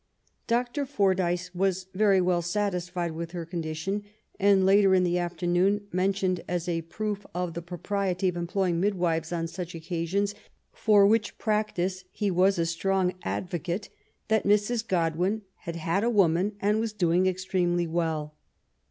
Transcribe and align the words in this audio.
Dr. 0.47 0.87
Fordyce 0.87 1.53
was 1.53 1.85
very 1.93 2.19
well 2.19 2.41
satisfied 2.41 3.11
with 3.11 3.33
her 3.33 3.45
condition^ 3.45 4.01
and 4.39 4.65
later, 4.65 4.95
in 4.95 5.03
the 5.03 5.19
afternoon, 5.19 5.81
mentioned 5.91 6.43
as 6.47 6.67
a 6.67 6.81
proof 6.81 7.23
of 7.35 7.53
the 7.53 7.61
propriety 7.61 8.27
of 8.27 8.35
employing 8.35 8.79
midwives 8.79 9.31
on 9.31 9.45
such 9.45 9.75
occasions, 9.75 10.33
for 10.73 11.05
which 11.05 11.37
practice 11.37 12.03
he 12.09 12.31
was 12.31 12.57
a 12.57 12.65
strong 12.65 13.13
advocate, 13.21 13.89
that 14.27 14.43
Mrs. 14.43 14.87
Godwin 14.87 15.43
*' 15.51 15.55
had 15.65 15.75
had 15.75 16.03
a 16.03 16.09
woman, 16.09 16.53
and 16.59 16.79
was 16.79 16.93
doing 16.93 17.27
extremely 17.27 17.85
well.' 17.85 18.33